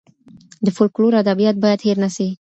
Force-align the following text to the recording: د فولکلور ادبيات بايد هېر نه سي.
د 0.65 0.67
فولکلور 0.75 1.13
ادبيات 1.23 1.55
بايد 1.63 1.79
هېر 1.85 1.97
نه 2.03 2.09
سي. 2.15 2.27